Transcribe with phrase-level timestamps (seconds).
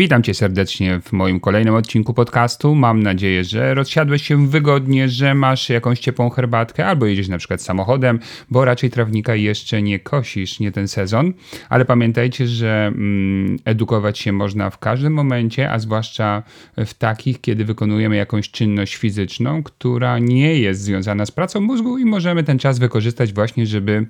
[0.00, 2.74] Witam Cię serdecznie w moim kolejnym odcinku podcastu.
[2.74, 7.62] Mam nadzieję, że rozsiadłeś się wygodnie, że masz jakąś ciepłą herbatkę albo jedziesz na przykład
[7.62, 11.32] samochodem, bo raczej trawnika jeszcze nie kosisz, nie ten sezon.
[11.68, 16.42] Ale pamiętajcie, że mm, edukować się można w każdym momencie, a zwłaszcza
[16.76, 22.04] w takich, kiedy wykonujemy jakąś czynność fizyczną, która nie jest związana z pracą mózgu i
[22.04, 24.06] możemy ten czas wykorzystać właśnie, żeby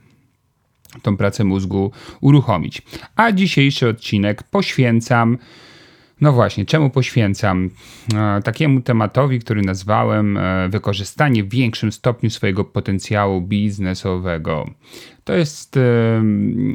[1.02, 2.82] tą pracę mózgu uruchomić.
[3.16, 5.38] A dzisiejszy odcinek poświęcam.
[6.20, 7.70] No właśnie, czemu poświęcam?
[8.14, 14.70] E, takiemu tematowi, który nazwałem e, wykorzystanie w większym stopniu swojego potencjału biznesowego.
[15.24, 15.80] To jest e,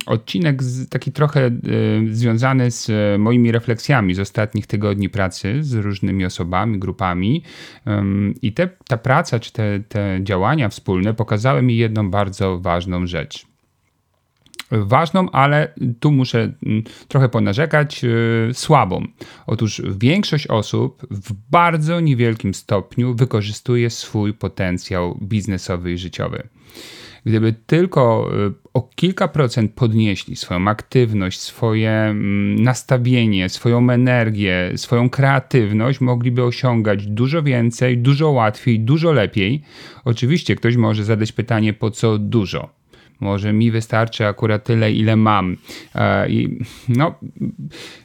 [0.05, 1.51] odcinek taki trochę
[2.11, 7.43] związany z moimi refleksjami z ostatnich tygodni pracy z różnymi osobami, grupami.
[8.41, 13.54] I te, ta praca czy te, te działania wspólne pokazały mi jedną bardzo ważną rzecz
[14.71, 19.05] ważną, ale tu muszę mm, trochę ponarzekać, yy, słabą.
[19.47, 26.49] Otóż większość osób w bardzo niewielkim stopniu wykorzystuje swój potencjał biznesowy i życiowy.
[27.25, 35.09] Gdyby tylko y, o kilka procent podnieśli swoją aktywność, swoje mm, nastawienie, swoją energię, swoją
[35.09, 39.61] kreatywność, mogliby osiągać dużo więcej, dużo łatwiej, dużo lepiej.
[40.03, 42.69] Oczywiście ktoś może zadać pytanie, po co dużo?
[43.19, 45.57] Może mi wystarczy akurat tyle, ile mam.
[45.95, 47.15] E, I no,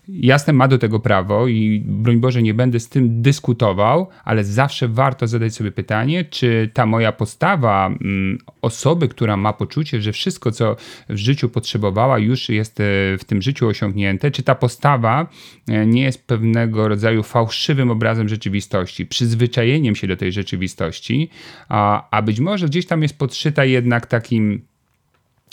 [0.09, 4.89] jasne, ma do tego prawo i broń Boże, nie będę z tym dyskutował, ale zawsze
[4.89, 10.53] warto zadać sobie pytanie, czy ta moja postawa mm, osoby, która ma poczucie, że wszystko,
[10.53, 10.77] co
[11.09, 12.85] w życiu potrzebowała, już jest e,
[13.19, 15.27] w tym życiu osiągnięte, czy ta postawa
[15.69, 21.31] e, nie jest pewnego rodzaju fałszywym obrazem rzeczywistości, przyzwyczajeniem się do tej rzeczywistości,
[21.69, 24.70] a, być może gdzieś tam jest podszyta jednak takim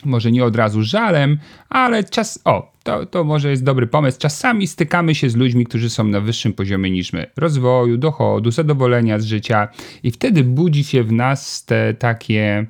[0.06, 1.38] może nie od razu żalem,
[1.69, 2.40] ale czas.
[2.46, 4.19] O, to, to może jest dobry pomysł.
[4.19, 9.19] Czasami stykamy się z ludźmi, którzy są na wyższym poziomie niż my rozwoju, dochodu, zadowolenia
[9.19, 9.68] z życia,
[10.03, 12.66] i wtedy budzi się w nas te takie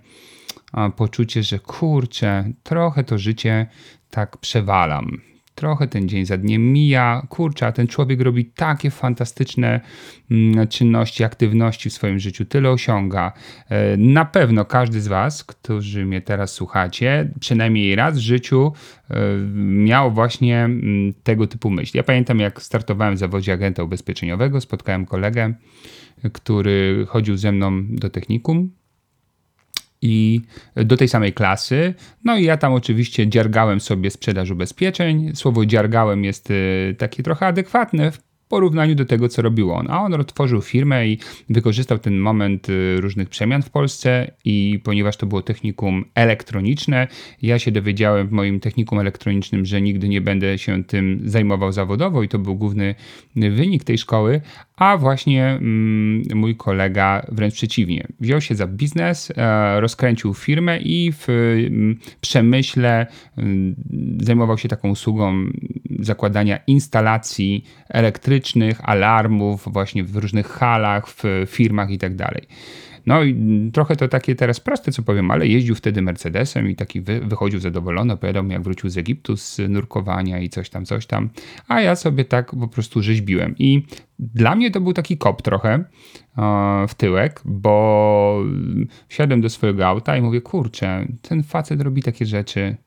[0.72, 3.68] a, poczucie, że kurczę, trochę to życie
[4.10, 5.22] tak przewalam
[5.58, 9.82] trochę ten dzień za dniem mija, kurczę, a ten człowiek robi takie fantastyczne
[10.32, 13.32] mm, czynności, aktywności w swoim życiu, tyle osiąga.
[13.70, 18.74] E, na pewno każdy z Was, którzy mnie teraz słuchacie, przynajmniej raz w życiu
[19.10, 19.16] e,
[19.64, 21.98] miał właśnie mm, tego typu myśli.
[21.98, 25.54] Ja pamiętam, jak startowałem w zawodzie agenta ubezpieczeniowego, spotkałem kolegę,
[26.34, 28.72] który chodził ze mną do technikum
[30.08, 30.42] i
[30.76, 31.94] do tej samej klasy.
[32.24, 35.32] No i ja tam oczywiście dziergałem sobie sprzedaż ubezpieczeń.
[35.36, 39.92] Słowo dziergałem jest y, takie trochę adekwatne w porównaniu do tego, co robił on.
[39.92, 41.18] A on otworzył firmę i
[41.50, 47.08] wykorzystał ten moment y, różnych przemian w Polsce i ponieważ to było technikum elektroniczne,
[47.42, 52.24] ja się dowiedziałem w moim technikum elektronicznym, że nigdy nie będę się tym zajmował zawodowo
[52.24, 52.96] i to był główny
[53.36, 54.42] wynik tej szkoły,
[54.76, 58.08] a właśnie mm, mój kolega wręcz przeciwnie.
[58.20, 63.08] Wziął się za biznes, e, rozkręcił firmę i w mm, przemyśle
[63.38, 63.76] mm,
[64.20, 65.46] zajmował się taką usługą
[66.00, 68.37] zakładania instalacji elektrycznych,
[68.84, 72.48] alarmów właśnie w różnych halach, w firmach i tak dalej.
[73.08, 73.36] No i
[73.74, 77.60] trochę to takie teraz proste, co powiem, ale jeździł wtedy Mercedesem i taki wy, wychodził
[77.60, 81.30] zadowolony, opowiadał mi, jak wrócił z Egiptu z nurkowania i coś tam, coś tam.
[81.68, 83.56] A ja sobie tak po prostu rzeźbiłem.
[83.58, 83.86] I
[84.20, 85.84] dla mnie to był taki kop trochę e,
[86.88, 88.44] w tyłek, bo
[89.08, 92.78] wsiadłem do swojego auta i mówię, kurczę, ten facet robi takie rzeczy,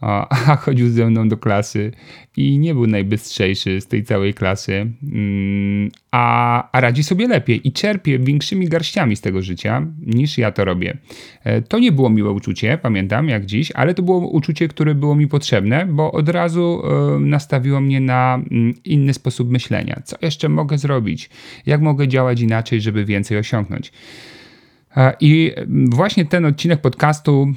[0.00, 1.92] a chodził ze mną do klasy
[2.36, 7.72] i nie był najbystrzejszy z tej całej klasy, mm, a, a radzi sobie lepiej i
[7.72, 10.96] czerpie większymi garściami z tego życia niż ja to robię.
[11.44, 15.14] E, to nie było miłe uczucie, pamiętam jak dziś, ale to było uczucie, które było
[15.14, 16.82] mi potrzebne, bo od razu
[17.20, 20.02] nastawiło mnie na mm, inny sposób myślenia.
[20.04, 21.30] Co jeszcze mogę zrobić?
[21.66, 23.92] Jak mogę działać inaczej, żeby więcej osiągnąć?
[24.96, 25.52] E, I
[25.88, 27.54] właśnie ten odcinek podcastu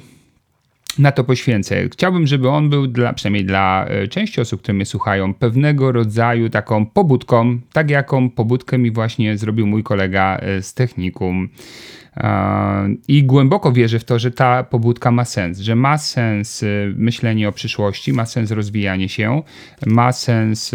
[0.98, 1.88] na to poświęcę.
[1.88, 6.50] Chciałbym, żeby on był, dla, przynajmniej dla e, części osób, które mnie słuchają, pewnego rodzaju
[6.50, 11.48] taką pobudką, tak jaką pobudkę mi właśnie zrobił mój kolega e, z technikum.
[13.08, 16.64] I głęboko wierzę w to, że ta pobudka ma sens, że ma sens
[16.96, 19.42] myślenie o przyszłości, ma sens rozwijanie się,
[19.86, 20.74] ma sens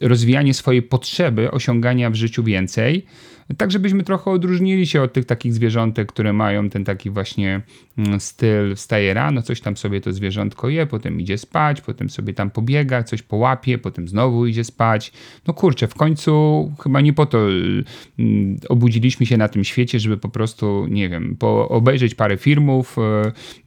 [0.00, 3.06] rozwijanie swojej potrzeby osiągania w życiu więcej
[3.54, 7.60] tak żebyśmy trochę odróżnili się od tych takich zwierzątek, które mają ten taki właśnie
[7.98, 12.34] mm, styl, wstaje rano, coś tam sobie to zwierzątko je, potem idzie spać, potem sobie
[12.34, 15.12] tam pobiega, coś połapie, potem znowu idzie spać.
[15.46, 17.84] No kurczę, w końcu chyba nie po to y,
[18.18, 22.96] mm, obudziliśmy się na tym świecie, żeby po prostu, nie wiem, po, obejrzeć parę filmów,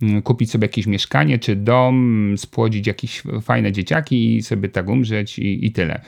[0.02, 5.40] y, kupić sobie jakieś mieszkanie czy dom, spłodzić jakieś fajne dzieciaki i sobie tak umrzeć
[5.40, 6.02] i, i tyle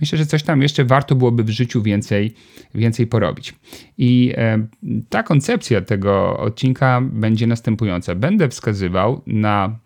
[0.00, 2.34] myślę, że coś tam jeszcze warto byłoby w życiu więcej,
[2.74, 3.54] więcej porobić.
[3.98, 4.66] I e,
[5.08, 8.14] ta koncepcja tego odcinka będzie następująca.
[8.14, 9.78] Będę wskazywał na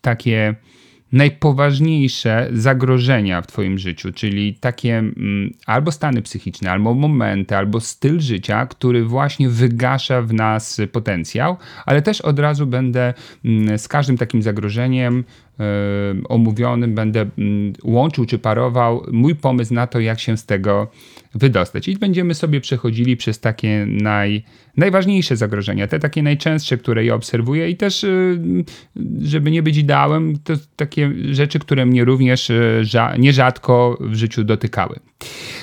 [0.00, 0.54] takie
[1.12, 8.20] najpoważniejsze zagrożenia w Twoim życiu, czyli takie mm, albo stany psychiczne, albo momenty, albo styl
[8.20, 11.56] życia, który właśnie wygasza w nas potencjał,
[11.86, 13.14] ale też od razu będę
[13.44, 15.24] mm, z każdym takim zagrożeniem
[16.28, 20.90] omówionym będę mm, łączył czy parował mój pomysł na to, jak się z tego
[21.34, 21.88] wydostać.
[21.88, 24.42] I będziemy sobie przechodzili przez takie naj,
[24.76, 28.40] najważniejsze zagrożenia, te takie najczęstsze, które ja obserwuję i też, y,
[29.22, 32.84] żeby nie być ideałem, to takie rzeczy, które mnie również y,
[33.18, 34.98] nierzadko w życiu dotykały.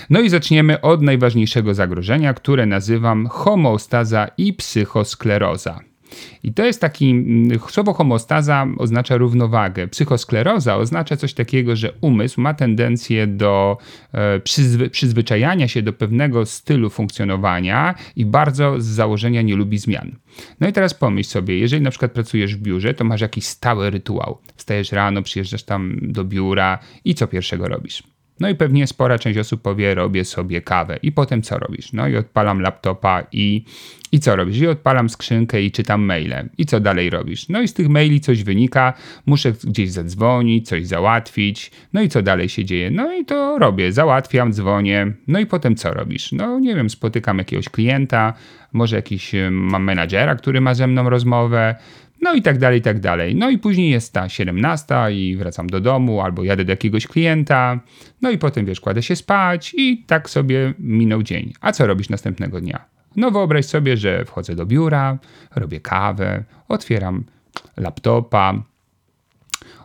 [0.09, 5.88] No i zaczniemy od najważniejszego zagrożenia, które nazywam homeostaza i psychoskleroza.
[6.43, 9.87] I to jest taki, mm, słowo homostaza oznacza równowagę.
[9.87, 13.77] Psychoskleroza oznacza coś takiego, że umysł ma tendencję do
[14.11, 20.15] e, przyzwy, przyzwyczajania się do pewnego stylu funkcjonowania i bardzo z założenia nie lubi zmian.
[20.59, 23.89] No i teraz pomyśl sobie, jeżeli na przykład pracujesz w biurze, to masz jakiś stały
[23.89, 24.37] rytuał.
[24.55, 28.03] Wstajesz rano, przyjeżdżasz tam do biura i co pierwszego robisz?
[28.39, 30.99] No i pewnie spora część osób powie, robię sobie kawę.
[31.03, 31.93] I potem co robisz?
[31.93, 33.63] No i odpalam laptopa i,
[34.11, 34.57] i co robisz?
[34.57, 36.49] I odpalam skrzynkę i czytam maile.
[36.57, 37.49] I co dalej robisz?
[37.49, 38.93] No i z tych maili coś wynika,
[39.25, 41.71] muszę gdzieś zadzwonić, coś załatwić.
[41.93, 42.91] No i co dalej się dzieje?
[42.91, 45.13] No i to robię, załatwiam, dzwonię.
[45.27, 46.31] No i potem co robisz?
[46.31, 48.33] No nie wiem, spotykam jakiegoś klienta,
[48.73, 51.75] może jakiś mam menadżera, który ma ze mną rozmowę,
[52.21, 53.35] no i tak dalej, i tak dalej.
[53.35, 57.79] No i później jest ta 17 i wracam do domu albo jadę do jakiegoś klienta.
[58.21, 61.53] No i potem wiesz, kładę się spać i tak sobie minął dzień.
[61.61, 62.85] A co robisz następnego dnia?
[63.15, 65.17] No wyobraź sobie, że wchodzę do biura,
[65.55, 67.23] robię kawę, otwieram
[67.77, 68.53] laptopa,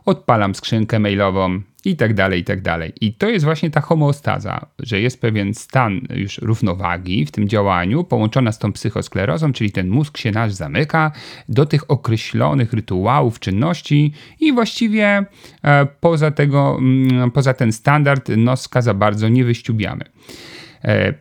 [0.05, 2.93] odpalam skrzynkę mailową i tak dalej, i tak dalej.
[3.01, 8.03] I to jest właśnie ta homeostaza, że jest pewien stan już równowagi w tym działaniu,
[8.03, 11.11] połączona z tą psychosklerozą, czyli ten mózg się nasz zamyka
[11.49, 15.25] do tych określonych rytuałów, czynności i właściwie
[15.63, 20.03] e, poza, tego, mm, poza ten standard noska za bardzo nie wyściubiamy.
[20.83, 21.13] E,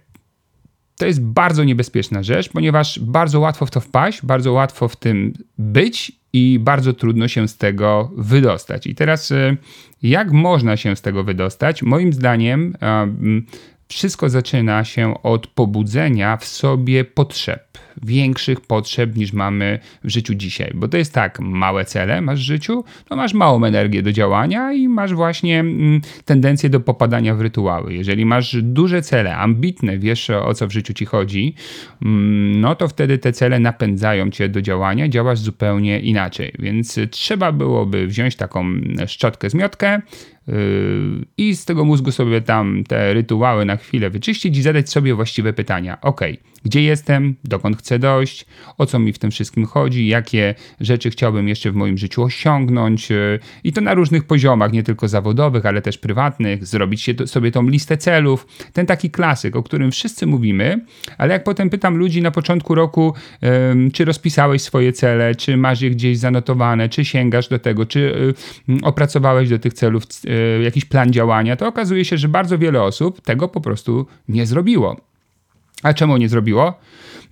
[0.99, 5.33] to jest bardzo niebezpieczna rzecz, ponieważ bardzo łatwo w to wpaść, bardzo łatwo w tym
[5.59, 8.87] być i bardzo trudno się z tego wydostać.
[8.87, 9.57] I teraz, e,
[10.03, 11.83] jak można się z tego wydostać?
[11.83, 12.77] Moim zdaniem,
[13.89, 20.73] wszystko zaczyna się od pobudzenia w sobie potrzeb większych potrzeb niż mamy w życiu dzisiaj.
[20.75, 24.73] Bo to jest tak, małe cele masz w życiu, to masz małą energię do działania
[24.73, 27.95] i masz właśnie mm, tendencję do popadania w rytuały.
[27.95, 31.55] Jeżeli masz duże cele, ambitne, wiesz o co w życiu ci chodzi,
[32.03, 36.53] mm, no to wtedy te cele napędzają cię do działania, działasz zupełnie inaczej.
[36.59, 38.67] Więc trzeba byłoby wziąć taką
[39.07, 40.01] szczotkę, zmiotkę,
[41.37, 45.53] i z tego mózgu sobie tam te rytuały na chwilę wyczyścić i zadać sobie właściwe
[45.53, 46.01] pytania.
[46.01, 46.21] Ok,
[46.65, 48.47] gdzie jestem, dokąd chcę dojść,
[48.79, 53.11] o co mi w tym wszystkim chodzi, jakie rzeczy chciałbym jeszcze w moim życiu osiągnąć?
[53.11, 57.69] Y, i to na różnych poziomach, nie tylko zawodowych, ale też prywatnych, zrobić sobie tą
[57.69, 58.47] listę celów.
[58.73, 60.81] Ten taki klasyk, o którym wszyscy mówimy,
[61.19, 63.15] ale jak potem pytam ludzi na początku roku,
[63.93, 68.35] czy rozpisałeś swoje cele, czy masz je gdzieś zanotowane, czy sięgasz do tego, czy
[68.69, 70.07] y, opracowałeś do tych celów
[70.63, 74.97] jakiś plan działania, to okazuje się, że bardzo wiele osób tego po prostu nie zrobiło.
[75.83, 76.79] A czemu nie zrobiło?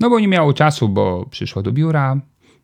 [0.01, 2.21] No bo nie miało czasu, bo przyszło do biura,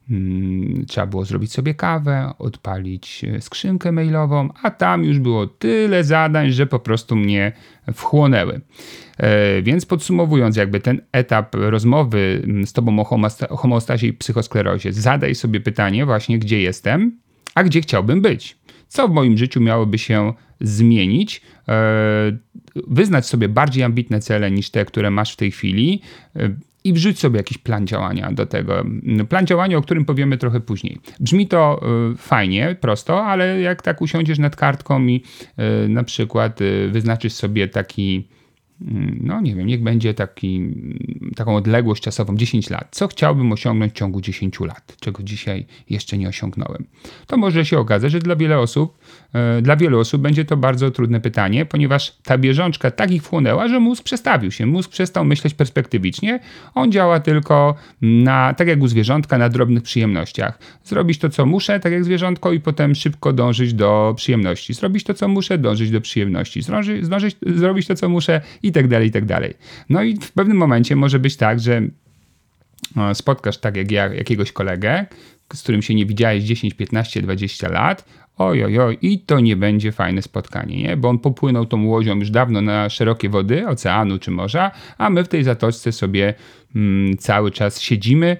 [0.09, 6.05] hmm, trzeba było zrobić sobie kawę, odpalić e, skrzynkę mailową, a tam już było tyle
[6.05, 7.53] zadań, że po prostu mnie
[7.95, 8.61] wchłonęły.
[9.19, 12.99] E, więc podsumowując, jakby ten etap rozmowy mm, z Tobą
[13.49, 17.19] o homostazie i psychosklerozie, zadaj sobie pytanie właśnie, gdzie jestem,
[17.55, 18.58] a gdzie chciałbym być.
[18.89, 22.39] Co w moim życiu miałoby się zmienić, e,
[22.87, 26.03] wyznać sobie bardziej ambitne cele niż te, które masz w tej chwili
[26.37, 26.51] e,
[26.85, 28.85] i wrzuć sobie jakiś plan działania do tego.
[29.29, 30.99] Plan działania, o którym powiemy trochę później.
[31.21, 31.81] Brzmi to
[32.13, 35.23] y, fajnie, prosto, ale jak tak usiądziesz nad kartką i
[35.89, 36.59] na przykład
[36.93, 38.38] wyznaczysz sobie taki Mm,
[39.21, 40.75] no nie wiem, niech będzie taki,
[41.37, 42.89] taką odległość czasową 10 lat.
[42.91, 46.85] Co chciałbym osiągnąć w ciągu 10 lat, czego dzisiaj jeszcze nie osiągnąłem?
[47.27, 48.99] To może się okazać, że dla wiele osób,
[49.33, 53.69] e, dla wielu osób będzie to bardzo trudne pytanie, ponieważ ta bieżączka tak ich wchłonęła,
[53.69, 54.67] że mózg przestawił się.
[54.67, 56.41] Mózg przestał myśleć perspektywicznie.
[56.75, 60.59] On działa tylko na, tak jak u zwierzątka, na drobnych przyjemnościach.
[60.85, 64.75] Zrobić to, co muszę, tak jak zwierzątko, i potem szybko dążyć do przyjemności.
[64.75, 66.63] Zrobić to, co muszę, dążyć do przyjemności.
[66.63, 69.55] Zdążyć, zdążyć, zrobić to, co muszę i tak dalej, i tak dalej.
[69.89, 71.83] No i w pewnym momencie może być tak, że
[73.15, 75.07] spotkasz tak jak ja jakiegoś kolegę,
[75.55, 78.05] z którym się nie widziałeś 10, 15, 20 lat,
[78.37, 80.97] oj, oj, oj, i to nie będzie fajne spotkanie, nie?
[80.97, 85.25] Bo on popłynął tą łodzią już dawno na szerokie wody oceanu czy morza, a my
[85.25, 86.35] w tej zatoczce sobie
[86.77, 88.37] mm, cały czas siedzimy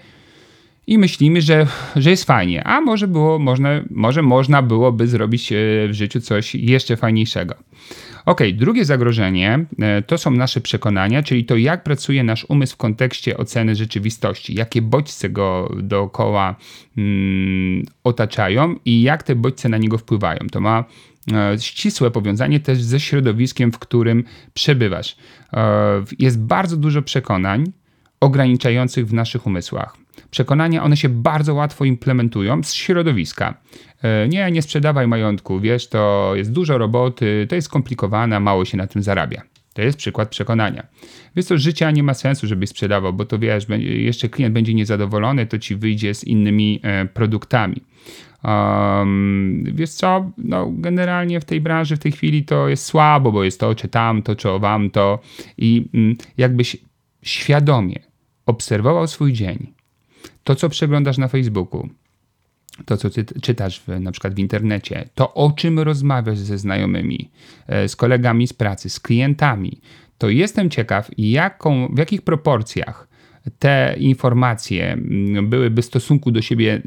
[0.89, 1.67] i myślimy, że,
[1.97, 5.57] że jest fajnie, a może było, można, może można byłoby zrobić e,
[5.89, 7.55] w życiu coś jeszcze fajniejszego.
[8.27, 12.77] Ok, drugie zagrożenie e, to są nasze przekonania, czyli to, jak pracuje nasz umysł w
[12.77, 16.57] kontekście oceny rzeczywistości, jakie bodźce go dookoła
[16.99, 20.39] mm, otaczają i jak te bodźce na niego wpływają.
[20.53, 20.85] To ma
[21.33, 25.17] e, ścisłe powiązanie też ze środowiskiem, w którym przebywasz.
[26.19, 27.73] Jest bardzo dużo przekonań
[28.21, 30.08] ograniczających w naszych umysłach.
[30.31, 33.55] Przekonania, one się bardzo łatwo implementują z środowiska.
[34.03, 38.77] E, nie, nie sprzedawaj majątku, wiesz, to jest dużo roboty, to jest skomplikowane, mało się
[38.77, 39.43] na tym zarabia.
[39.75, 40.87] To jest przykład przekonania.
[41.37, 45.47] Wiesz to życia nie ma sensu, żebyś sprzedawał, bo to wiesz, jeszcze klient będzie niezadowolony,
[45.47, 47.83] to ci wyjdzie z innymi e, produktami.
[48.45, 53.45] Um, wiesz co, no generalnie w tej branży w tej chwili to jest słabo, bo
[53.45, 55.19] jest to czy tamto, czy owamto
[55.59, 56.77] i mm, jakbyś
[57.23, 57.99] świadomie
[58.47, 59.73] obserwował swój dzień,
[60.49, 61.89] to co przeglądasz na Facebooku,
[62.85, 63.09] to, co
[63.43, 67.31] czytasz w, na przykład w internecie, to o czym rozmawiasz ze znajomymi,
[67.67, 69.81] e, z kolegami z pracy, z klientami,
[70.19, 73.08] to jestem ciekaw, jaką, w jakich proporcjach
[73.59, 76.83] te informacje mm, byłyby w stosunku do siebie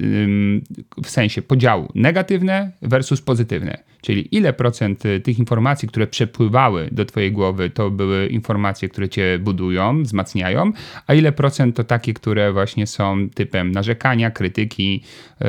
[1.03, 3.77] w sensie podziału negatywne versus pozytywne.
[4.01, 9.09] Czyli ile procent y, tych informacji, które przepływały do Twojej głowy, to były informacje, które
[9.09, 10.71] Cię budują, wzmacniają,
[11.07, 15.03] a ile procent to takie, które właśnie są typem narzekania, krytyki,
[15.39, 15.47] yy,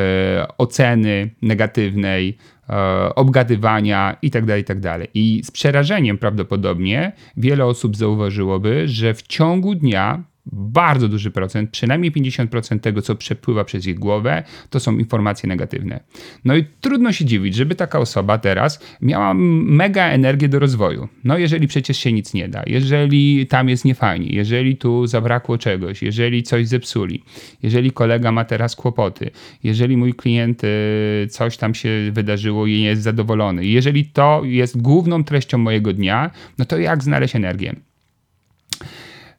[0.58, 2.36] oceny negatywnej,
[2.68, 4.98] e, obgadywania itd., tak itd.
[4.98, 11.70] Tak I z przerażeniem prawdopodobnie wiele osób zauważyłoby, że w ciągu dnia bardzo duży procent,
[11.70, 16.00] przynajmniej 50% tego, co przepływa przez ich głowę, to są informacje negatywne.
[16.44, 21.08] No i trudno się dziwić, żeby taka osoba teraz miała mega energię do rozwoju.
[21.24, 26.02] No jeżeli przecież się nic nie da, jeżeli tam jest niefajnie, jeżeli tu zabrakło czegoś,
[26.02, 27.24] jeżeli coś zepsuli,
[27.62, 29.30] jeżeli kolega ma teraz kłopoty,
[29.64, 35.24] jeżeli mój klient y, coś tam się wydarzyło i jest zadowolony, jeżeli to jest główną
[35.24, 37.74] treścią mojego dnia, no to jak znaleźć energię?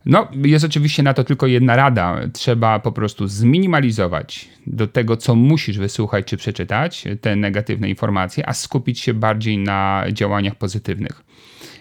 [0.05, 2.19] No, jest oczywiście na to tylko jedna rada.
[2.33, 8.53] Trzeba po prostu zminimalizować do tego, co musisz wysłuchać czy przeczytać, te negatywne informacje, a
[8.53, 11.23] skupić się bardziej na działaniach pozytywnych.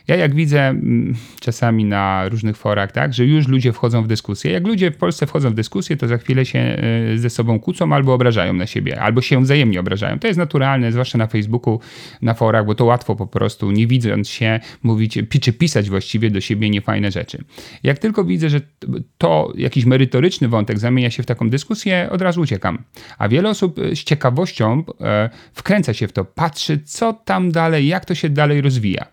[0.09, 4.53] Ja jak widzę mm, czasami na różnych forach, tak, że już ludzie wchodzą w dyskusję.
[4.53, 7.93] Jak ludzie w Polsce wchodzą w dyskusję, to za chwilę się e, ze sobą kłócą
[7.93, 10.19] albo obrażają na siebie, albo się wzajemnie obrażają.
[10.19, 11.81] To jest naturalne, zwłaszcza na Facebooku,
[12.23, 16.41] na forach, bo to łatwo po prostu, nie widząc się, mówić, czy pisać właściwie do
[16.41, 17.45] siebie niefajne rzeczy.
[17.83, 18.61] Jak tylko widzę, że
[19.19, 22.79] to jakiś merytoryczny wątek zamienia się w taką dyskusję, od razu uciekam.
[23.19, 27.87] A wiele osób e, z ciekawością e, wkręca się w to, patrzy, co tam dalej,
[27.87, 29.07] jak to się dalej rozwija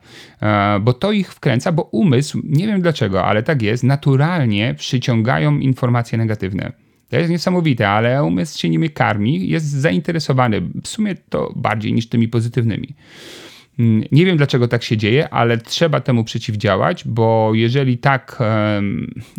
[0.79, 6.17] bo to ich wkręca, bo umysł, nie wiem dlaczego, ale tak jest, naturalnie przyciągają informacje
[6.17, 6.71] negatywne.
[7.09, 12.09] To jest niesamowite, ale umysł się nimi karmi, jest zainteresowany w sumie to bardziej niż
[12.09, 12.95] tymi pozytywnymi.
[13.79, 18.39] Mm, nie wiem dlaczego tak się dzieje, ale trzeba temu przeciwdziałać, bo jeżeli tak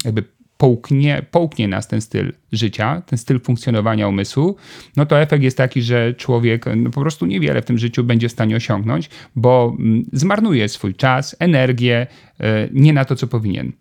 [0.05, 0.25] jakby
[0.61, 4.57] połknie, połknie nas ten styl życia, ten styl funkcjonowania umysłu,
[4.97, 8.29] no to efekt jest taki, że człowiek no po prostu niewiele w tym życiu będzie
[8.29, 12.07] w stanie osiągnąć, bo mm, zmarnuje swój czas, energię,
[12.41, 13.73] e, nie na to, co powinien.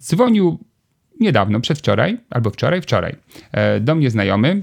[0.00, 0.58] Dzwonił
[1.20, 3.16] niedawno, przedwczoraj, albo wczoraj, wczoraj,
[3.52, 4.62] e, do mnie znajomy,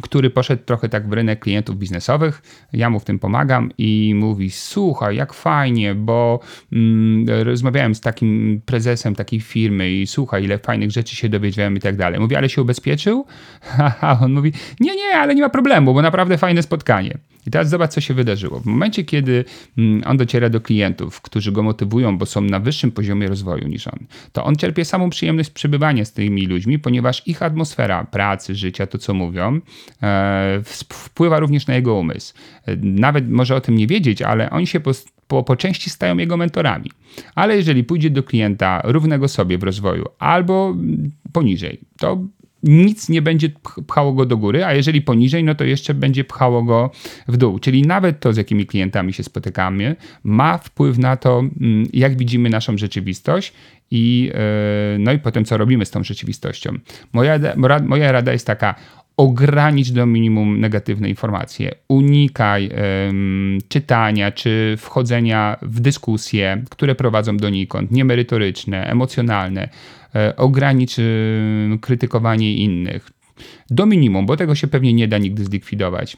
[0.00, 2.42] który poszedł trochę tak w rynek klientów biznesowych.
[2.72, 6.40] Ja mu w tym pomagam i mówi: Słuchaj, jak fajnie, bo
[6.72, 11.80] mm, rozmawiałem z takim prezesem takiej firmy i słuchaj, ile fajnych rzeczy się dowiedziałem i
[11.80, 12.20] tak dalej.
[12.20, 13.26] Mówi, ale się ubezpieczył?
[14.00, 17.18] A on mówi: Nie, nie, ale nie ma problemu, bo naprawdę fajne spotkanie.
[17.46, 18.60] I teraz zobacz, co się wydarzyło.
[18.60, 19.44] W momencie, kiedy
[19.78, 23.86] mm, on dociera do klientów, którzy go motywują, bo są na wyższym poziomie rozwoju niż
[23.86, 23.98] on,
[24.32, 28.98] to on czerpie samą przyjemność przebywania z tymi ludźmi, ponieważ ich atmosfera pracy, życia, to
[28.98, 29.60] co mówią,
[30.02, 32.34] e, wpływa również na jego umysł.
[32.82, 34.90] Nawet może o tym nie wiedzieć, ale oni się po,
[35.28, 36.90] po, po części stają jego mentorami.
[37.34, 42.24] Ale jeżeli pójdzie do klienta równego sobie w rozwoju albo mm, poniżej, to
[42.62, 43.48] nic nie będzie
[43.86, 46.90] pchało go do góry, a jeżeli poniżej, no to jeszcze będzie pchało go
[47.28, 47.58] w dół.
[47.58, 52.50] Czyli nawet to, z jakimi klientami się spotykamy, ma wpływ na to, mm, jak widzimy
[52.50, 53.52] naszą rzeczywistość
[53.90, 56.72] i, e, no i potem, co robimy z tą rzeczywistością.
[57.12, 57.38] Moja,
[57.86, 58.74] moja rada jest taka,
[59.16, 61.74] ogranicz do minimum negatywne informacje.
[61.88, 62.70] Unikaj
[63.06, 69.68] um, czytania czy wchodzenia w dyskusje, które prowadzą donikąd, niemerytoryczne, emocjonalne.
[70.14, 71.02] E, ogranicz e,
[71.80, 73.10] krytykowanie innych
[73.70, 76.16] do minimum, bo tego się pewnie nie da nigdy zlikwidować.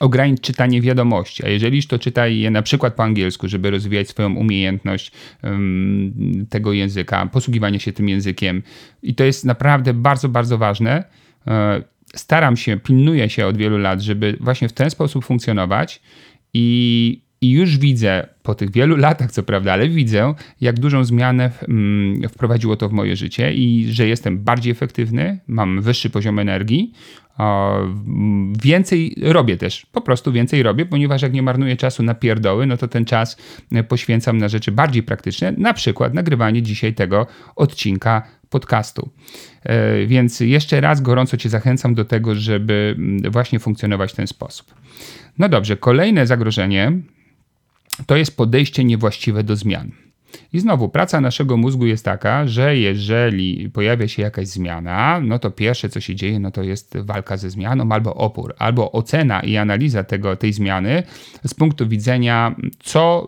[0.00, 4.34] Ogranicz czytanie wiadomości, a jeżeli to czytaj je na przykład po angielsku, żeby rozwijać swoją
[4.34, 8.62] umiejętność um, tego języka, posługiwania się tym językiem.
[9.02, 11.04] I to jest naprawdę bardzo, bardzo ważne.
[11.46, 11.82] E,
[12.14, 16.02] staram się, pilnuję się od wielu lat, żeby właśnie w ten sposób funkcjonować
[16.54, 21.50] i i już widzę, po tych wielu latach co prawda, ale widzę, jak dużą zmianę
[21.68, 26.92] mm, wprowadziło to w moje życie i że jestem bardziej efektywny, mam wyższy poziom energii,
[28.62, 32.76] więcej robię też, po prostu więcej robię, ponieważ jak nie marnuję czasu na pierdoły, no
[32.76, 33.36] to ten czas
[33.88, 37.26] poświęcam na rzeczy bardziej praktyczne, na przykład nagrywanie dzisiaj tego
[37.56, 39.10] odcinka podcastu.
[39.62, 44.26] E, więc jeszcze raz gorąco Cię zachęcam do tego, żeby mm, właśnie funkcjonować w ten
[44.26, 44.74] sposób.
[45.38, 46.92] No dobrze, kolejne zagrożenie
[48.06, 49.92] to jest podejście niewłaściwe do zmian.
[50.52, 55.50] I znowu, praca naszego mózgu jest taka, że jeżeli pojawia się jakaś zmiana, no to
[55.50, 59.56] pierwsze, co się dzieje, no to jest walka ze zmianą albo opór, albo ocena i
[59.56, 61.02] analiza tego, tej zmiany
[61.46, 63.26] z punktu widzenia, co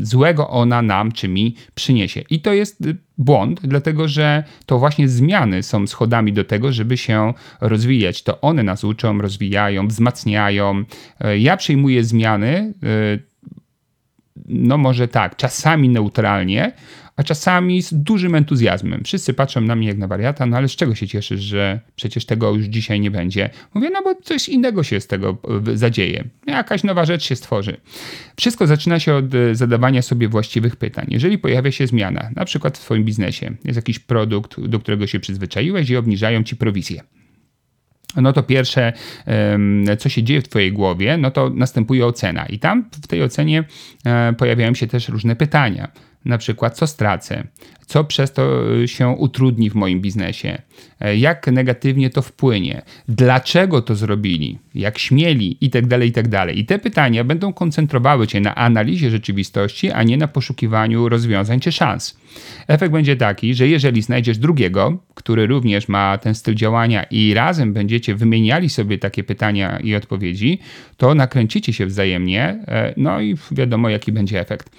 [0.00, 2.24] y, złego ona nam czy mi przyniesie.
[2.30, 2.88] I to jest
[3.18, 8.22] błąd, dlatego że to właśnie zmiany są schodami do tego, żeby się rozwijać.
[8.22, 10.84] To one nas uczą, rozwijają, wzmacniają.
[11.20, 12.74] E, ja przyjmuję zmiany.
[12.84, 13.31] Y,
[14.46, 16.72] no może tak, czasami neutralnie,
[17.16, 19.04] a czasami z dużym entuzjazmem.
[19.04, 22.26] Wszyscy patrzą na mnie jak na wariata, no ale z czego się cieszysz, że przecież
[22.26, 23.50] tego już dzisiaj nie będzie?
[23.74, 25.38] Mówię, no bo coś innego się z tego
[25.74, 26.24] zadzieje.
[26.46, 27.76] Jakaś nowa rzecz się stworzy.
[28.36, 31.06] Wszystko zaczyna się od e, zadawania sobie właściwych pytań.
[31.08, 35.20] Jeżeli pojawia się zmiana, na przykład w twoim biznesie, jest jakiś produkt, do którego się
[35.20, 37.02] przyzwyczaiłeś i obniżają ci prowizję
[38.16, 38.92] no to pierwsze,
[39.98, 42.46] co się dzieje w Twojej głowie, no to następuje ocena.
[42.46, 43.64] I tam w tej ocenie
[44.06, 45.88] e, pojawiają się też różne pytania.
[46.24, 47.44] Na przykład, co stracę,
[47.86, 50.62] co przez to się utrudni w moim biznesie,
[51.00, 55.88] e, jak negatywnie to wpłynie, dlaczego to zrobili, jak śmieli itd.
[55.88, 56.30] Tak itd.
[56.30, 61.60] Tak I te pytania będą koncentrowały się na analizie rzeczywistości, a nie na poszukiwaniu rozwiązań
[61.60, 62.18] czy szans.
[62.68, 67.72] Efekt będzie taki, że jeżeli znajdziesz drugiego, który również ma ten styl działania i razem
[67.72, 70.58] będziecie wymieniali sobie takie pytania i odpowiedzi,
[70.96, 74.70] to nakręcicie się wzajemnie, e, no i wiadomo, jaki będzie efekt.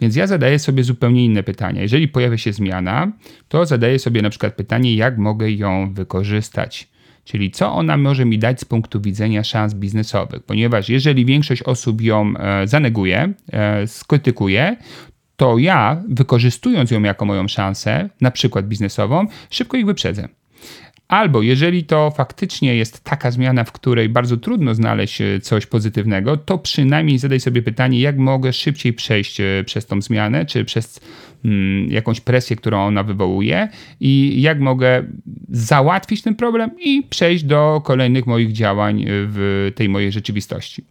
[0.00, 1.82] Więc ja zadaję sobie inne pytania.
[1.82, 3.12] Jeżeli pojawia się zmiana,
[3.48, 6.88] to zadaję sobie na przykład pytanie, jak mogę ją wykorzystać.
[7.24, 12.00] Czyli co ona może mi dać z punktu widzenia szans biznesowych, ponieważ jeżeli większość osób
[12.00, 14.76] ją e, zaneguje, e, skrytykuje,
[15.36, 20.28] to ja, wykorzystując ją jako moją szansę, na przykład biznesową, szybko ich wyprzedzę.
[21.12, 26.36] Albo jeżeli to faktycznie jest taka zmiana, w której bardzo trudno znaleźć e, coś pozytywnego,
[26.36, 31.00] to przynajmniej zadaj sobie pytanie, jak mogę szybciej przejść e, przez tą zmianę, czy przez
[31.42, 33.68] hmm, jakąś presję, którą ona wywołuje,
[34.00, 35.04] i jak mogę
[35.48, 40.84] załatwić ten problem i przejść do kolejnych moich działań w tej mojej rzeczywistości.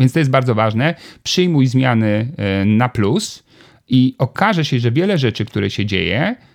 [0.00, 0.94] Więc to jest bardzo ważne.
[1.22, 3.44] Przyjmuj zmiany e, na plus
[3.88, 6.49] i okaże się, że wiele rzeczy, które się dzieje, e,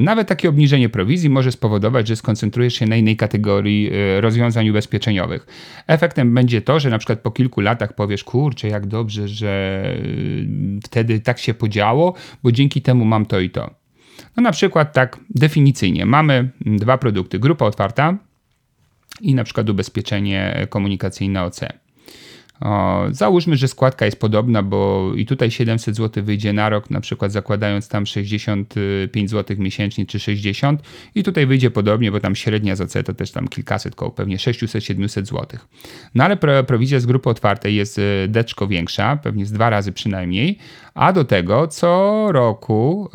[0.00, 5.46] nawet takie obniżenie prowizji może spowodować, że skoncentrujesz się na innej kategorii e, rozwiązań ubezpieczeniowych.
[5.86, 9.84] Efektem będzie to, że na przykład po kilku latach powiesz, kurczę, jak dobrze, że
[10.84, 13.70] wtedy tak się podziało, bo dzięki temu mam to i to.
[14.36, 18.18] No na przykład tak definicyjnie mamy dwa produkty, grupa otwarta
[19.20, 21.60] i na przykład ubezpieczenie komunikacyjne OC.
[22.60, 27.00] O, załóżmy, że składka jest podobna, bo i tutaj 700 zł wyjdzie na rok, na
[27.00, 30.82] przykład zakładając tam 65 zł miesięcznie czy 60
[31.14, 34.36] i tutaj wyjdzie podobnie, bo tam średnia za C to też tam kilkaset koło, pewnie
[34.36, 35.46] 600-700 zł.
[36.14, 40.58] No ale prowizja z grupy otwartej jest e, deczko większa, pewnie z dwa razy przynajmniej,
[41.00, 43.10] A do tego co roku,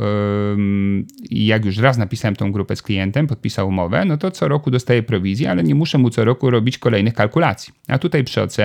[1.32, 5.04] jak już raz napisałem tą grupę z klientem, podpisał umowę, no to co roku dostaję
[5.04, 7.74] prowizję, ale nie muszę mu co roku robić kolejnych kalkulacji.
[7.88, 8.58] A tutaj przy OC,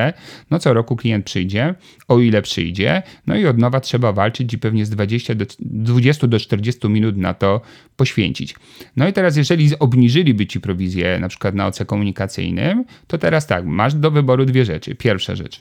[0.51, 1.75] no co roku klient przyjdzie,
[2.09, 6.27] o ile przyjdzie, no i od nowa trzeba walczyć i pewnie z 20 do, 20
[6.27, 7.61] do 40 minut na to
[7.97, 8.55] poświęcić.
[8.97, 13.67] No i teraz, jeżeli obniżyliby ci prowizję na przykład na OC komunikacyjnym, to teraz tak,
[13.67, 14.95] masz do wyboru dwie rzeczy.
[14.95, 15.61] Pierwsza rzecz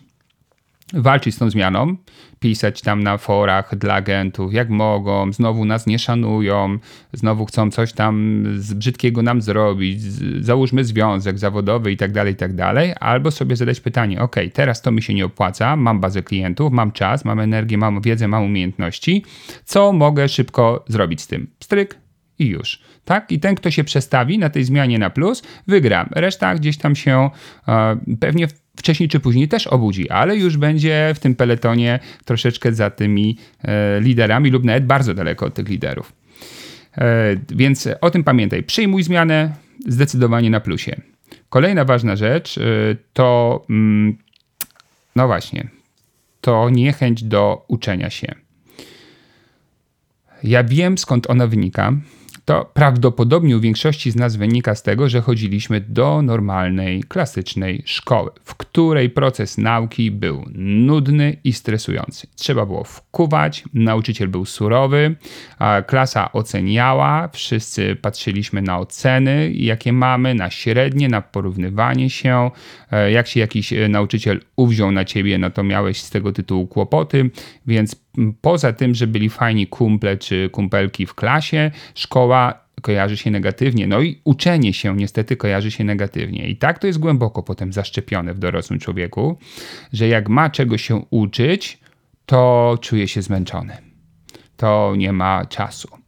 [0.94, 1.96] walczyć z tą zmianą,
[2.40, 6.78] pisać tam na forach dla agentów, jak mogą, znowu nas nie szanują,
[7.14, 10.02] znowu chcą coś tam z brzydkiego nam zrobić,
[10.44, 14.82] załóżmy związek zawodowy i tak dalej, i tak dalej, albo sobie zadać pytanie, ok, teraz
[14.82, 18.44] to mi się nie opłaca, mam bazę klientów, mam czas, mam energię, mam wiedzę, mam
[18.44, 19.26] umiejętności,
[19.66, 21.48] co mogę szybko zrobić z tym?
[21.60, 21.98] Stryk
[22.40, 22.80] i już.
[23.06, 23.32] Tak?
[23.32, 26.10] I ten, kto się przestawi na tej zmianie na plus, wygra.
[26.12, 27.30] Reszta gdzieś tam się
[27.68, 28.48] e, pewnie
[28.80, 34.02] wcześniej czy później też obudzi, ale już będzie w tym peletonie troszeczkę za tymi e,
[34.02, 36.14] liderami lub nawet bardzo daleko od tych liderów.
[36.98, 38.64] E, więc o tym pamiętaj.
[38.64, 39.54] Przyjmuj zmianę
[39.88, 41.02] zdecydowanie na plusie.
[41.50, 42.62] Kolejna ważna rzecz e,
[43.14, 44.18] to, mm,
[45.16, 45.68] no właśnie,
[46.42, 48.36] to niechęć do uczenia się.
[50.44, 51.94] Ja wiem skąd ona wynika
[52.50, 58.32] to prawdopodobnie u większości z nas wynika z tego, że chodziliśmy do normalnej, klasycznej szkoły,
[58.44, 62.28] w której proces nauki był nudny i stresujący.
[62.36, 65.16] Trzeba było wkuwać, nauczyciel był surowy,
[65.88, 72.52] klasa oceniała, wszyscy patrzyliśmy na oceny, jakie mamy, na średnie, na porównywanie się.
[72.92, 76.68] E, jak się jakiś e, nauczyciel uwziął na ciebie, no to miałeś z tego tytułu
[76.68, 77.30] kłopoty,
[77.68, 77.96] więc
[78.42, 83.88] poza tym, że byli fajni kumple czy kumpelki w klasie, szkoła kojarzy się negatywnie.
[83.88, 86.50] No i uczenie się niestety kojarzy się negatywnie.
[86.50, 89.38] I tak to jest głęboko potem zaszczepione w dorosłym człowieku,
[89.94, 91.80] że jak ma czego się uczyć,
[92.26, 93.78] to czuje się zmęczony.
[94.58, 95.99] To nie ma czasu.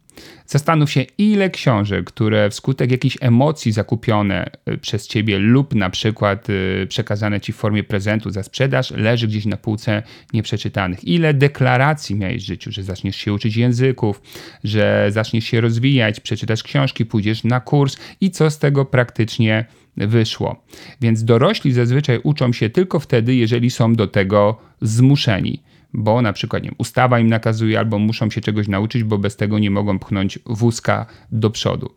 [0.52, 6.50] Zastanów się, ile książek, które wskutek jakichś emocji zakupione y, przez ciebie lub na przykład
[6.50, 11.04] y, przekazane ci w formie prezentu za sprzedaż, leży gdzieś na półce nieprzeczytanych.
[11.04, 14.22] Ile deklaracji miałeś w życiu, że zaczniesz się uczyć języków,
[14.64, 19.66] że zaczniesz się rozwijać, przeczytasz książki, pójdziesz na kurs i co z tego praktycznie
[19.98, 20.64] wyszło.
[21.02, 26.64] Więc dorośli zazwyczaj uczą się tylko wtedy, jeżeli są do tego zmuszeni bo na przykład
[26.64, 30.40] nie ustawa im nakazuje albo muszą się czegoś nauczyć, bo bez tego nie mogą pchnąć
[30.46, 31.96] wózka do przodu.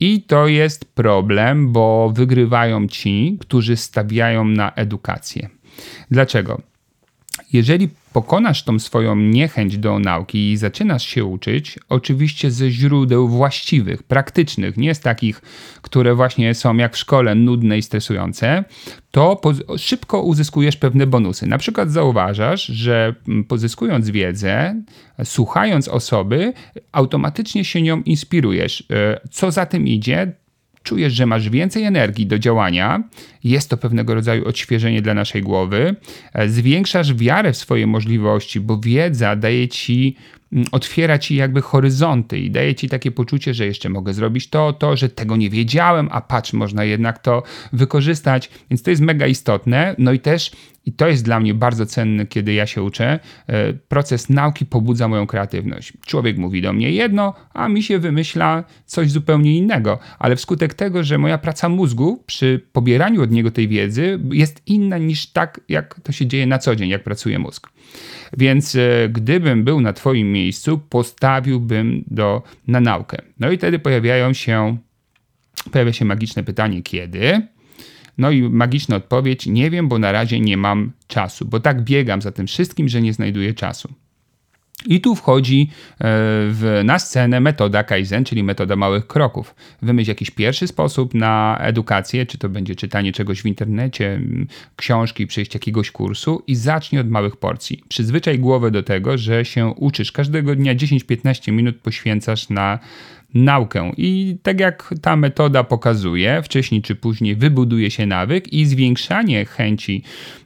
[0.00, 5.48] I to jest problem, bo wygrywają ci, którzy stawiają na edukację.
[6.10, 6.71] Dlaczego?
[7.52, 14.02] Jeżeli pokonasz tą swoją niechęć do nauki i zaczynasz się uczyć, oczywiście ze źródeł właściwych,
[14.02, 15.42] praktycznych, nie z takich,
[15.82, 18.64] które właśnie są jak w szkole nudne i stresujące,
[19.10, 19.40] to
[19.78, 21.46] szybko uzyskujesz pewne bonusy.
[21.46, 23.14] Na przykład zauważasz, że
[23.48, 24.82] pozyskując wiedzę,
[25.24, 26.52] słuchając osoby,
[26.92, 28.84] automatycznie się nią inspirujesz.
[28.90, 30.32] E, co za tym idzie,
[30.82, 33.02] czujesz, że masz więcej energii do działania,
[33.44, 35.96] jest to pewnego rodzaju odświeżenie dla naszej głowy,
[36.32, 40.16] e, zwiększasz wiarę w swoje możliwości, bo wiedza daje ci
[40.52, 44.72] mm, otwiera ci jakby horyzonty i daje ci takie poczucie, że jeszcze mogę zrobić to,
[44.72, 47.42] to, że tego nie wiedziałem, a patrz, można jednak to
[47.72, 48.50] wykorzystać.
[48.70, 49.94] Więc to jest mega istotne.
[49.98, 50.50] No i też
[50.86, 53.20] i to jest dla mnie bardzo cenne, kiedy ja się uczę.
[53.46, 55.92] E, proces nauki pobudza moją kreatywność.
[56.06, 61.04] Człowiek mówi do mnie jedno, a mi się wymyśla coś zupełnie innego, ale wskutek tego,
[61.04, 66.00] że moja praca mózgu przy pobieraniu od niego tej wiedzy jest inna niż tak, jak
[66.00, 67.70] to się dzieje na co dzień, jak pracuje mózg.
[68.36, 73.18] Więc e, gdybym był na Twoim miejscu, postawiłbym do, na naukę.
[73.40, 74.76] No i wtedy pojawiają się,
[75.72, 77.52] pojawia się magiczne pytanie, kiedy?
[78.18, 82.22] No i magiczna odpowiedź: Nie wiem, bo na razie nie mam czasu, bo tak biegam
[82.22, 83.94] za tym wszystkim, że nie znajduję czasu.
[84.86, 85.96] I tu wchodzi e,
[86.50, 89.54] w, na scenę metoda Kaizen, czyli metoda małych kroków.
[89.82, 94.20] Wymyśl jakiś pierwszy sposób na edukację, czy to będzie czytanie czegoś w internecie,
[94.76, 97.84] książki, przejść jakiegoś kursu i zacznij od małych porcji.
[97.88, 100.12] Przyzwyczaj głowę do tego, że się uczysz.
[100.12, 102.78] Każdego dnia 10-15 minut poświęcasz na
[103.34, 103.92] naukę.
[103.96, 110.02] I tak jak ta metoda pokazuje, wcześniej czy później wybuduje się nawyk i zwiększanie chęci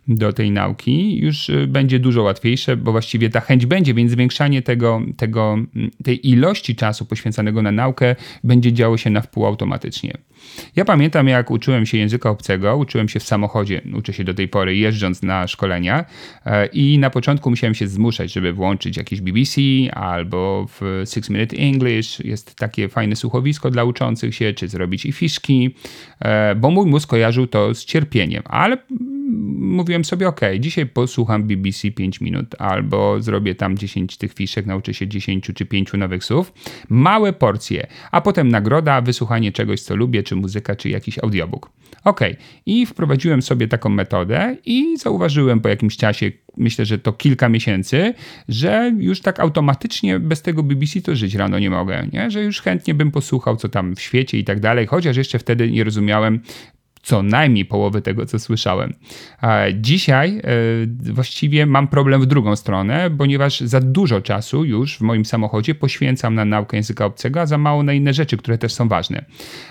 [0.08, 4.62] do tej nauki już y, będzie dużo łatwiejsze, bo właściwie ta chęć będzie, więc zwiększanie
[4.62, 5.56] tego, tego,
[6.04, 10.12] tej ilości czasu poświęcanego na naukę będzie działo się na wpół automatycznie.
[10.76, 14.48] Ja pamiętam, jak uczyłem się języka obcego, uczyłem się w samochodzie, uczę się do tej
[14.48, 16.04] pory jeżdżąc na szkolenia
[16.46, 19.60] e, i na początku musiałem się zmuszać, żeby włączyć jakieś BBC
[19.92, 25.12] albo w Six Minute English, jest takie fajne słuchowisko dla uczących się, czy zrobić i
[25.12, 25.74] fiszki,
[26.20, 28.76] e, bo mój mózg kojarzył to z cierpieniem, ale
[29.58, 34.94] mówiłem sobie, ok, dzisiaj posłucham BBC 5 minut albo zrobię tam 10 tych fiszek, nauczę
[34.94, 36.52] się 10 czy 5 nowych słów.
[36.88, 41.70] Małe porcje, a potem nagroda, wysłuchanie czegoś, co lubię, czy muzyka, czy jakiś audiobook.
[42.04, 42.20] Ok,
[42.66, 48.14] i wprowadziłem sobie taką metodę i zauważyłem po jakimś czasie, myślę, że to kilka miesięcy,
[48.48, 52.30] że już tak automatycznie bez tego BBC to żyć rano nie mogę, nie?
[52.30, 55.70] że już chętnie bym posłuchał, co tam w świecie i tak dalej, chociaż jeszcze wtedy
[55.70, 56.40] nie rozumiałem
[57.06, 58.94] co najmniej połowy tego, co słyszałem.
[59.74, 65.24] Dzisiaj e, właściwie mam problem w drugą stronę, ponieważ za dużo czasu już w moim
[65.24, 68.88] samochodzie poświęcam na naukę języka obcego, a za mało na inne rzeczy, które też są
[68.88, 69.24] ważne.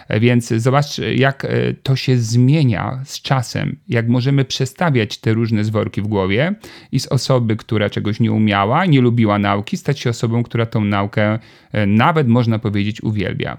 [0.08, 1.50] E, więc zobacz, jak e,
[1.84, 6.56] to się zmienia z czasem, jak możemy przestawiać te różne zworki w głowie
[6.92, 10.86] i z osoby, która czegoś nie umiała, nie lubiła nauki, stać się osobą, która tą
[10.86, 11.40] naukę
[11.88, 13.58] nawet można powiedzieć uwielbia.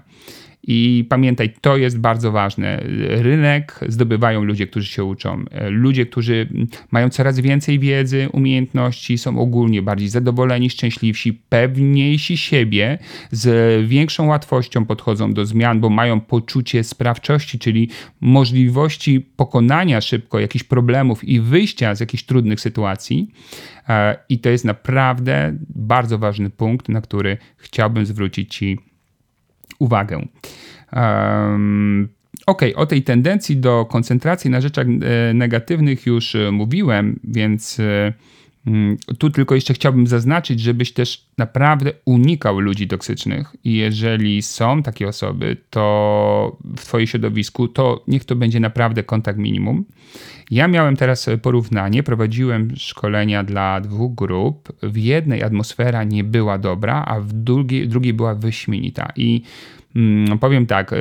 [0.69, 2.83] I pamiętaj, to jest bardzo ważne.
[3.07, 5.45] Rynek zdobywają ludzie, którzy się uczą.
[5.69, 6.49] Ludzie, którzy
[6.91, 12.97] mają coraz więcej wiedzy, umiejętności, są ogólnie bardziej zadowoleni, szczęśliwsi, pewniejsi siebie,
[13.31, 17.89] z większą łatwością podchodzą do zmian, bo mają poczucie sprawczości, czyli
[18.21, 23.31] możliwości pokonania szybko jakichś problemów i wyjścia z jakichś trudnych sytuacji.
[23.89, 28.86] E, I to jest naprawdę bardzo ważny punkt, na który chciałbym zwrócić Ci
[29.79, 30.27] uwagę.
[30.93, 32.09] Um,
[32.45, 38.13] OK, o tej tendencji do koncentracji na rzeczach e, negatywnych już e, mówiłem, więc e,
[39.19, 43.55] tu tylko jeszcze chciałbym zaznaczyć, żebyś też naprawdę unikał ludzi toksycznych.
[43.63, 49.39] I jeżeli są takie osoby, to w Twoim środowisku, to niech to będzie naprawdę kontakt
[49.39, 49.85] minimum.
[50.51, 54.73] Ja miałem teraz porównanie, prowadziłem szkolenia dla dwóch grup.
[54.83, 59.11] W jednej atmosfera nie była dobra, a w drugiej, drugiej była wyśmienita.
[59.15, 59.41] I
[59.97, 60.97] Mm, powiem tak, e,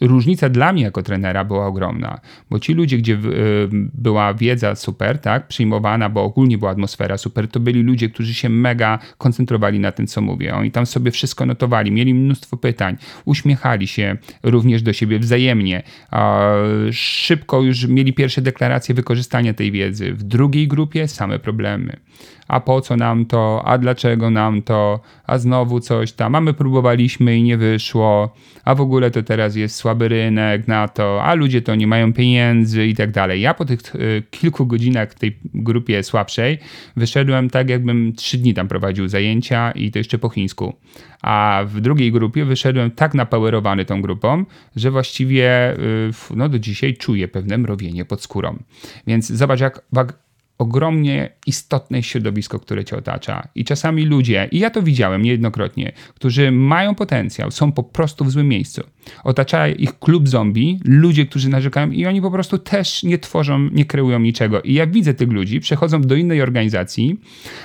[0.00, 3.18] różnica dla mnie jako trenera była ogromna, bo ci ludzie, gdzie e,
[3.94, 8.48] była wiedza super, tak, przyjmowana, bo ogólnie była atmosfera super, to byli ludzie, którzy się
[8.48, 10.54] mega koncentrowali na tym, co mówię.
[10.54, 15.82] Oni tam sobie wszystko notowali, mieli mnóstwo pytań, uśmiechali się również do siebie wzajemnie,
[16.92, 20.14] szybko już mieli pierwsze deklaracje wykorzystania tej wiedzy.
[20.14, 21.96] W drugiej grupie same problemy
[22.48, 26.54] a po co nam to, a dlaczego nam to, a znowu coś tam, a my
[26.54, 31.34] próbowaliśmy i nie wyszło, a w ogóle to teraz jest słaby rynek na to, a
[31.34, 33.40] ludzie to nie mają pieniędzy i tak dalej.
[33.40, 36.58] Ja po tych y, kilku godzinach w tej grupie słabszej
[36.96, 40.74] wyszedłem tak, jakbym trzy dni tam prowadził zajęcia i to jeszcze po chińsku.
[41.22, 44.44] A w drugiej grupie wyszedłem tak napowerowany tą grupą,
[44.76, 48.58] że właściwie y, no, do dzisiaj czuję pewne mrowienie pod skórą.
[49.06, 49.82] Więc zobacz, jak,
[50.58, 53.48] ogromnie istotne środowisko, które cię otacza.
[53.54, 58.30] I czasami ludzie, i ja to widziałem niejednokrotnie, którzy mają potencjał, są po prostu w
[58.30, 58.82] złym miejscu.
[59.24, 63.84] Otacza ich klub zombie, ludzie, którzy narzekają i oni po prostu też nie tworzą, nie
[63.84, 64.62] kreują niczego.
[64.62, 67.20] I ja widzę tych ludzi, przechodzą do innej organizacji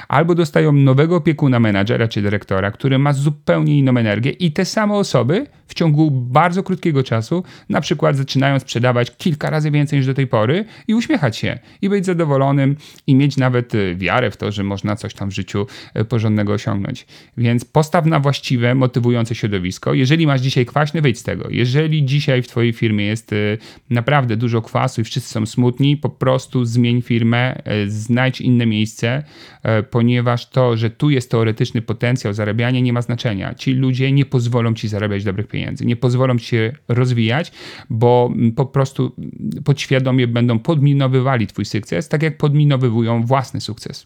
[0.08, 4.94] albo dostają nowego opiekuna, menadżera czy dyrektora, który ma zupełnie inną energię i te same
[4.94, 10.14] osoby w ciągu bardzo krótkiego czasu na przykład zaczynają sprzedawać kilka razy więcej niż do
[10.14, 12.76] tej pory i uśmiechać się i być zadowolonym
[13.08, 15.68] i mieć nawet y, wiarę w to, że można coś tam w życiu
[16.00, 17.06] y, porządnego osiągnąć.
[17.38, 19.94] Więc postaw na właściwe, motywujące środowisko.
[19.94, 21.50] Jeżeli masz dzisiaj kwaśny, wyjdź z tego.
[21.50, 23.58] Jeżeli dzisiaj w twojej firmie jest y,
[23.90, 29.24] naprawdę dużo kwasu i wszyscy są smutni, po prostu zmień firmę, znajdź inne miejsce,
[29.90, 33.56] ponieważ to, że tu jest teoretyczny potencjał zarabiania nie ma znaczenia.
[33.56, 37.52] Ci ludzie nie pozwolą ci zarabiać dobrych pieniędzy, nie pozwolą ci się rozwijać,
[37.90, 39.16] bo mm, po prostu
[39.66, 44.06] podświadomie będą podminowywali twój sukces, tak jak podminowywali odbudowywują własny sukces.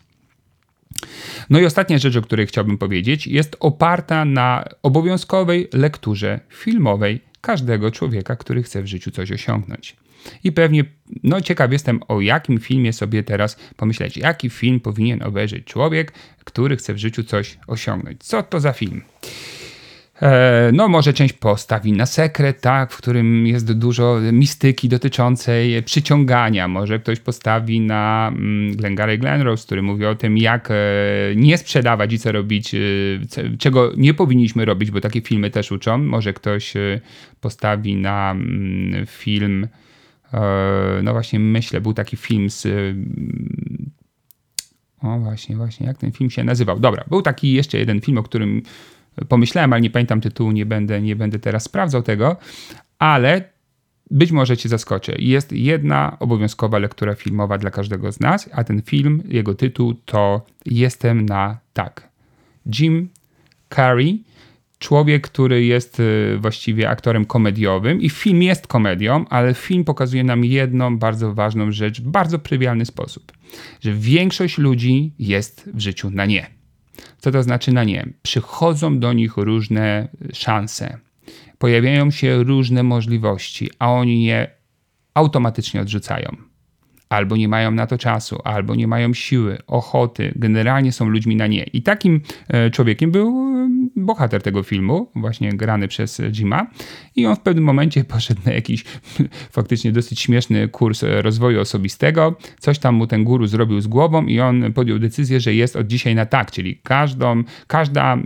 [1.50, 7.92] No i ostatnia rzecz, o której chciałbym powiedzieć, jest oparta na obowiązkowej lekturze filmowej każdego
[7.92, 9.96] człowieka, który chce w życiu coś osiągnąć.
[10.44, 10.86] I pewnie,
[11.24, 14.18] no ciekaw jestem, o jakim filmie sobie teraz pomyśleć.
[14.18, 18.24] Jaki film powinien obejrzeć człowiek, który chce w życiu coś osiągnąć?
[18.24, 19.02] Co to za film?
[20.22, 26.68] E, no, może część postawi na sekret, tak, w którym jest dużo mistyki dotyczącej przyciągania.
[26.68, 30.76] Może ktoś postawi na mm, Glengarry Glenrose, który mówi o tym, jak e,
[31.36, 32.80] nie sprzedawać i co robić, e,
[33.60, 35.98] czego nie powinniśmy robić, bo takie filmy też uczą.
[35.98, 36.74] Może ktoś
[37.42, 39.68] postawi na mm, film,
[41.04, 42.68] no właśnie myślę, był taki film z
[45.02, 46.80] o właśnie, właśnie, jak ten film się nazywał?
[46.80, 48.62] Dobra, był taki jeszcze jeden film, o którym
[49.30, 52.38] pomyślałem, ale nie pamiętam tytułu, nie będę, nie będę teraz sprawdzał tego,
[53.00, 53.50] ale
[54.12, 55.16] być może cię zaskoczę.
[55.20, 60.46] Jest jedna obowiązkowa lektura filmowa dla każdego z nas, a ten film, jego tytuł to
[60.66, 62.10] Jestem na tak.
[62.80, 63.10] Jim
[63.70, 64.24] Carrey
[64.80, 70.46] człowiek, który jest y, właściwie aktorem komediowym i film jest komedią, ale film pokazuje nam
[70.46, 73.32] jedną bardzo ważną rzecz w bardzo prywialny sposób,
[73.82, 76.55] że większość ludzi jest w życiu na nie.
[77.26, 78.10] Co to znaczy na nie?
[78.22, 80.98] Przychodzą do nich różne szanse,
[81.58, 84.48] pojawiają się różne możliwości, a oni je
[85.14, 86.36] automatycznie odrzucają.
[87.10, 91.48] Albo nie mają na to czasu, albo nie mają siły, ochoty, generalnie są ludźmi na
[91.48, 91.64] nie.
[91.64, 93.55] I takim e, człowiekiem był
[94.06, 96.68] bohater tego filmu, właśnie grany przez Jima.
[97.16, 98.84] I on w pewnym momencie poszedł na jakiś
[99.58, 102.36] faktycznie dosyć śmieszny kurs rozwoju osobistego.
[102.60, 105.88] Coś tam mu ten guru zrobił z głową i on podjął decyzję, że jest od
[105.88, 108.18] dzisiaj na tak, czyli każdą, każda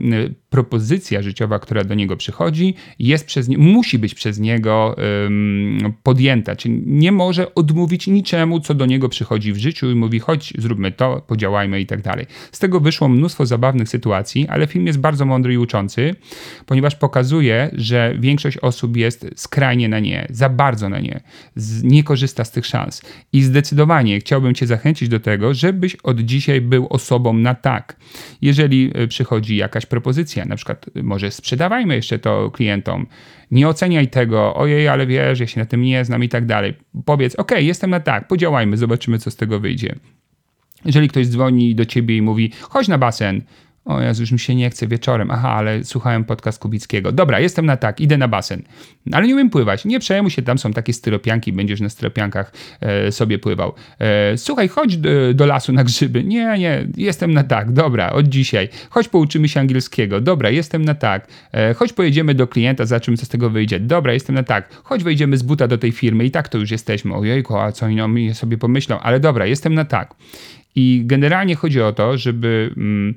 [0.50, 6.56] propozycja życiowa, która do niego przychodzi, jest przez nie, musi być przez niego um, podjęta.
[6.56, 10.92] Czyli nie może odmówić niczemu, co do niego przychodzi w życiu i mówi, chodź, zróbmy
[10.92, 12.26] to, podziałajmy i tak dalej.
[12.52, 15.58] Z tego wyszło mnóstwo zabawnych sytuacji, ale film jest bardzo mądry i
[16.65, 21.21] ponieważ pokazuje, że większość osób jest skrajnie na nie, za bardzo na nie,
[21.84, 23.01] nie korzysta z tych szans.
[23.34, 27.95] I zdecydowanie chciałbym Cię zachęcić do tego, żebyś od dzisiaj był osobą na tak.
[28.41, 33.08] Jeżeli e, przychodzi jakaś propozycja, na przykład może sprzedawajmy jeszcze to klientom,
[33.51, 36.73] nie oceniaj tego, ojej, ale wiesz, ja się na tym nie znam i tak dalej.
[37.05, 39.95] Powiedz, ok, jestem na tak, podziałajmy, zobaczymy, co z tego wyjdzie.
[40.86, 43.41] Jeżeli ktoś dzwoni do ciebie i mówi, chodź na basen,
[43.89, 45.32] o Jezu, już mi się nie chce wieczorem.
[45.32, 47.12] Aha, ale słuchałem podcast Kubickiego.
[47.12, 48.62] Dobra, jestem na tak, idę na basen.
[49.12, 49.86] Ale nie umiem pływać.
[49.86, 53.73] Nie przejmuj się, tam są takie styropianki, będziesz na styropiankach e, sobie pływał.
[53.99, 56.23] E, słuchaj, chodź do, do, lasu na grzyby.
[56.23, 57.71] Nie, nie, jestem na tak.
[57.71, 58.69] Dobra, od dzisiaj.
[58.89, 60.21] Chodź pouczymy się angielskiego.
[60.21, 61.28] Dobra, jestem na tak.
[61.52, 63.80] E, chodź pojedziemy do klienta, zobaczymy, co z tego wyjdzie.
[63.80, 64.73] Dobra, jestem na tak.
[64.84, 67.15] Chodź wejdziemy z buta do tej firmy i tak to już jesteśmy.
[67.15, 68.99] Ojejku, a co oni sobie pomyślą?
[68.99, 70.15] Ale dobra, jestem na tak.
[70.75, 72.73] I generalnie chodzi o to, żeby...
[72.78, 73.15] Mm,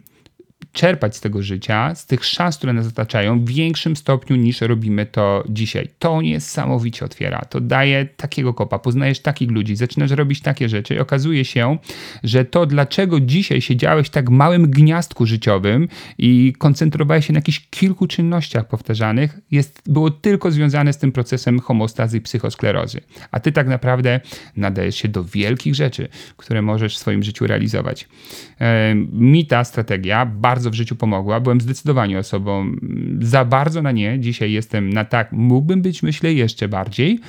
[0.72, 5.06] czerpać z tego życia, z tych szans, które nas otaczają w większym stopniu niż robimy
[5.06, 5.88] to dzisiaj.
[5.98, 10.98] To niesamowicie otwiera, to daje takiego kopa, poznajesz takich ludzi, zaczynasz robić takie rzeczy i
[10.98, 11.78] okazuje się,
[12.24, 17.68] że to dlaczego dzisiaj siedziałeś w tak małym gniazdku życiowym i koncentrowałeś się na jakichś
[17.70, 23.00] kilku czynnościach powtarzanych, jest, było tylko związane z tym procesem homostazy i psychosklerozy.
[23.30, 24.20] A ty tak naprawdę
[24.56, 28.08] nadajesz się do wielkich rzeczy, które możesz w swoim życiu realizować.
[29.12, 31.40] Mi ta strategia bardzo w życiu pomogła.
[31.40, 32.72] Byłem zdecydowanie osobą
[33.20, 34.20] za bardzo na nie.
[34.20, 35.32] Dzisiaj jestem na tak.
[35.32, 37.20] Mógłbym być, myślę, jeszcze bardziej,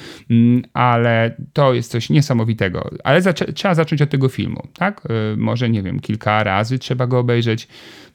[0.73, 2.89] ale to jest coś niesamowitego.
[3.03, 3.21] Ale
[3.55, 5.07] trzeba zacząć od tego filmu, tak?
[5.33, 7.67] Y, może, nie wiem, kilka razy trzeba go obejrzeć.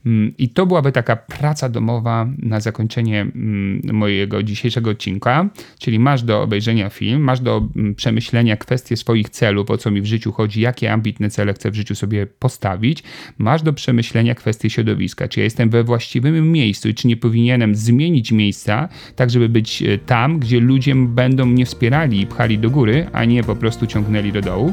[0.07, 6.23] Mm, I to byłaby taka praca domowa na zakończenie mm, mojego dzisiejszego odcinka, czyli masz
[6.23, 10.33] do obejrzenia film, masz do mm, przemyślenia kwestie swoich celów, o co mi w życiu
[10.33, 13.03] chodzi, jakie ambitne cele chcę w życiu sobie postawić,
[13.39, 17.75] masz do przemyślenia kwestie środowiska, czy ja jestem we właściwym miejscu i czy nie powinienem
[17.75, 22.71] zmienić miejsca, tak żeby być e, tam, gdzie ludzie będą mnie wspierali i pchali do
[22.71, 24.73] góry, a nie po prostu ciągnęli do dołu.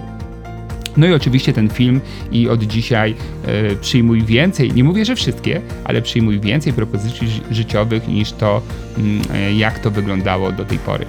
[0.97, 5.61] No i oczywiście ten film i od dzisiaj e, przyjmuj więcej, nie mówię, że wszystkie,
[5.83, 8.61] ale przyjmuj więcej propozycji życiowych niż to,
[9.33, 11.05] e, jak to wyglądało do tej pory.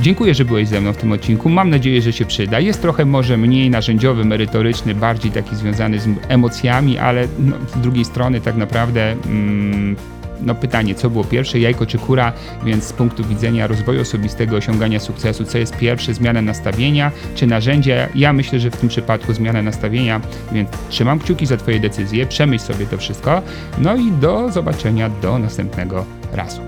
[0.00, 1.48] Dziękuję, że byłeś ze mną w tym odcinku.
[1.48, 2.60] Mam nadzieję, że się przyda.
[2.60, 8.04] Jest trochę może mniej narzędziowy, merytoryczny, bardziej taki związany z emocjami, ale no, z drugiej
[8.04, 9.96] strony tak naprawdę mm,
[10.42, 12.32] no pytanie, co było pierwsze, jajko czy kura,
[12.64, 18.08] więc z punktu widzenia rozwoju osobistego, osiągania sukcesu, co jest pierwsze, zmiana nastawienia czy narzędzie?
[18.14, 20.20] Ja myślę, że w tym przypadku zmiana nastawienia,
[20.52, 23.42] więc trzymam kciuki za Twoje decyzje, przemyśl sobie to wszystko,
[23.78, 26.60] no i do zobaczenia do następnego razu.